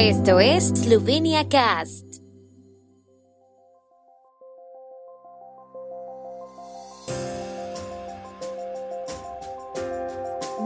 [0.00, 2.04] Esto es Slovenia Cast.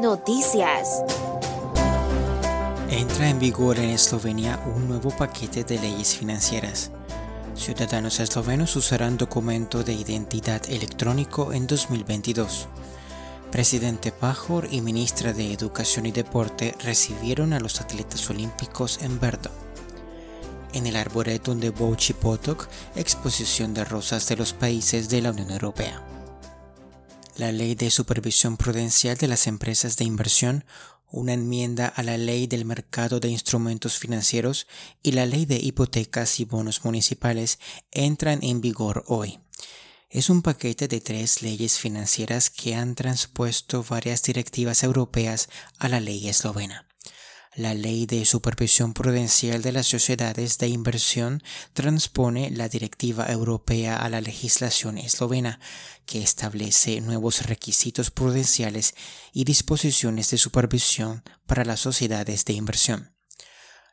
[0.02, 1.02] Noticias.
[2.90, 6.90] Entra en vigor en Eslovenia un nuevo paquete de leyes financieras.
[7.54, 12.68] Ciudadanos eslovenos usarán documento de identidad electrónico en 2022.
[13.52, 19.50] Presidente Pajor y ministra de Educación y Deporte recibieron a los atletas olímpicos en Brdo.
[20.72, 22.66] En el Arboretum de Bouchi Potok,
[22.96, 26.02] exposición de rosas de los países de la Unión Europea.
[27.36, 30.64] La Ley de Supervisión Prudencial de las Empresas de Inversión,
[31.10, 34.66] una enmienda a la Ley del Mercado de Instrumentos Financieros
[35.02, 37.58] y la Ley de Hipotecas y Bonos Municipales
[37.90, 39.41] entran en vigor hoy
[40.12, 45.48] es un paquete de tres leyes financieras que han transpuesto varias directivas europeas
[45.78, 46.86] a la ley eslovena.
[47.54, 51.42] La Ley de Supervisión Prudencial de las Sociedades de Inversión
[51.74, 55.60] transpone la Directiva Europea a la legislación eslovena,
[56.06, 58.94] que establece nuevos requisitos prudenciales
[59.34, 63.12] y disposiciones de supervisión para las sociedades de inversión.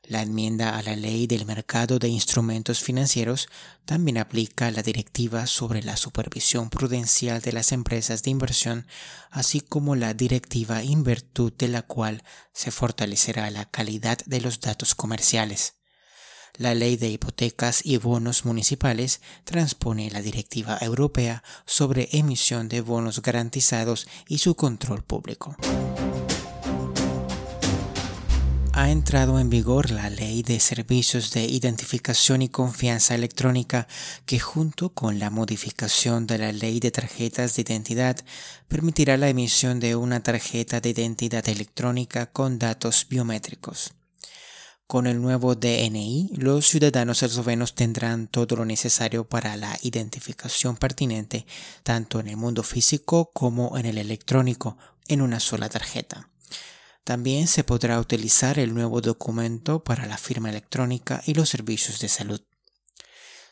[0.09, 3.47] La enmienda a la ley del mercado de instrumentos financieros
[3.85, 8.87] también aplica la directiva sobre la supervisión prudencial de las empresas de inversión,
[9.29, 14.59] así como la directiva en virtud de la cual se fortalecerá la calidad de los
[14.61, 15.75] datos comerciales.
[16.57, 23.21] La ley de hipotecas y bonos municipales transpone la directiva europea sobre emisión de bonos
[23.21, 25.55] garantizados y su control público
[28.79, 33.89] ha entrado en vigor la Ley de Servicios de Identificación y Confianza Electrónica
[34.25, 38.15] que junto con la modificación de la Ley de Tarjetas de Identidad
[38.69, 43.91] permitirá la emisión de una tarjeta de identidad electrónica con datos biométricos.
[44.87, 51.45] Con el nuevo DNI, los ciudadanos eslovenos tendrán todo lo necesario para la identificación pertinente
[51.83, 54.77] tanto en el mundo físico como en el electrónico
[55.09, 56.28] en una sola tarjeta.
[57.09, 62.07] También se podrá utilizar el nuevo documento para la firma electrónica y los servicios de
[62.07, 62.39] salud.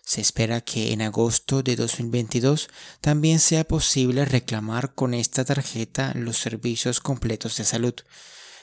[0.06, 2.70] Se espera que en agosto de 2022
[3.02, 7.96] también sea posible reclamar con esta tarjeta los servicios completos de salud,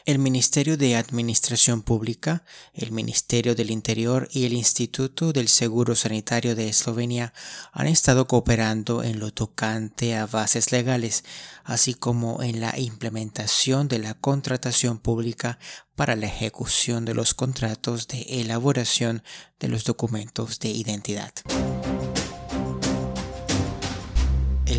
[0.07, 2.45] el Ministerio de Administración Pública,
[2.75, 7.33] el Ministerio del Interior y el Instituto del Seguro Sanitario de Eslovenia
[7.73, 11.25] han estado cooperando en lo tocante a bases legales,
[11.65, 15.59] así como en la implementación de la contratación pública
[15.97, 19.23] para la ejecución de los contratos de elaboración
[19.59, 21.33] de los documentos de identidad.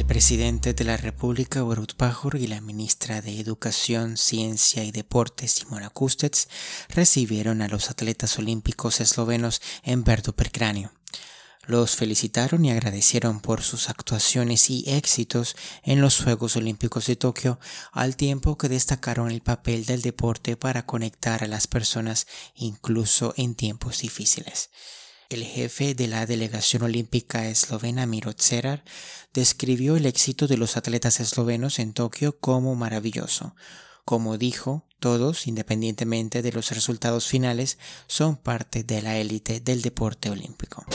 [0.08, 5.90] Presidente de la República, Borut Pajor, y la ministra de Educación, Ciencia y Deportes, Simona
[5.90, 6.48] Kustec,
[6.90, 10.92] recibieron a los atletas olímpicos eslovenos en Verdo Percráneo.
[11.66, 17.60] Los felicitaron y agradecieron por sus actuaciones y éxitos en los Juegos Olímpicos de Tokio,
[17.92, 23.56] al tiempo que destacaron el papel del deporte para conectar a las personas incluso en
[23.56, 24.70] tiempos difíciles.
[25.30, 28.84] El jefe de la delegación olímpica eslovena Miro Cerar
[29.34, 33.56] describió el éxito de los atletas eslovenos en Tokio como maravilloso.
[34.06, 40.30] Como dijo, todos, independientemente de los resultados finales, son parte de la élite del deporte
[40.30, 40.85] olímpico.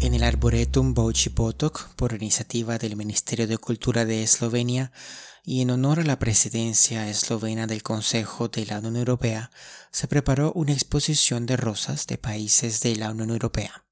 [0.00, 4.92] En el Arboretum Bauchi Potok, por iniciativa del Ministerio de Cultura de Eslovenia,
[5.44, 9.50] y en honor a la presidencia eslovena del Consejo de la Unión Europea,
[9.90, 13.84] se preparó una exposición de rosas de países de la Unión Europea.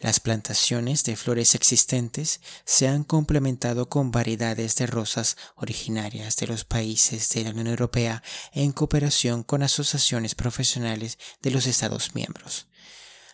[0.00, 6.64] Las plantaciones de flores existentes se han complementado con variedades de rosas originarias de los
[6.64, 8.22] países de la Unión Europea
[8.52, 12.66] en cooperación con asociaciones profesionales de los Estados miembros.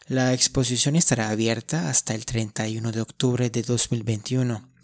[0.07, 4.78] La exposición estará abierta hasta el 31 de octubre de 2021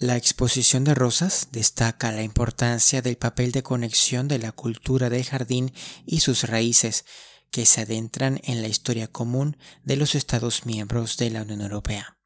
[0.00, 5.26] la exposición de rosas destaca la importancia del papel de conexión de la cultura del
[5.26, 5.74] jardín
[6.06, 7.04] y sus raíces,
[7.50, 12.16] que se adentran en la historia común de los Estados miembros de la Unión Europea.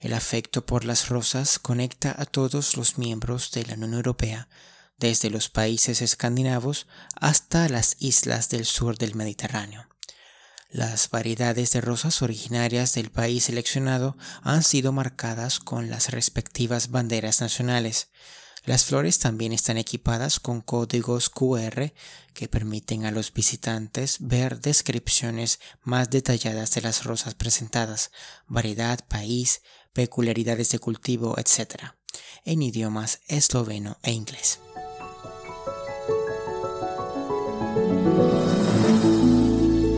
[0.00, 4.50] El afecto por las rosas conecta a todos los miembros de la Unión Europea,
[4.98, 6.88] desde los países escandinavos
[7.18, 9.87] hasta las islas del sur del Mediterráneo.
[10.70, 17.40] Las variedades de rosas originarias del país seleccionado han sido marcadas con las respectivas banderas
[17.40, 18.08] nacionales.
[18.66, 21.94] Las flores también están equipadas con códigos QR
[22.34, 28.10] que permiten a los visitantes ver descripciones más detalladas de las rosas presentadas,
[28.46, 29.62] variedad, país,
[29.94, 31.94] peculiaridades de cultivo, etc.,
[32.44, 34.60] en idiomas esloveno e inglés.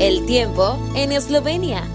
[0.01, 1.87] El tiempo en Eslovenia.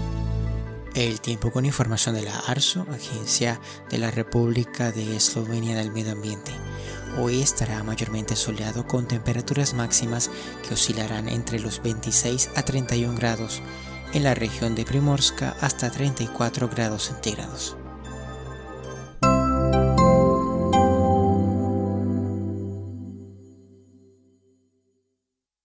[0.94, 3.60] El tiempo con información de la ARSO, Agencia
[3.90, 6.52] de la República de Eslovenia del Medio Ambiente.
[7.18, 10.30] Hoy estará mayormente soleado con temperaturas máximas
[10.62, 13.60] que oscilarán entre los 26 a 31 grados,
[14.12, 17.76] en la región de Primorska hasta 34 grados centígrados.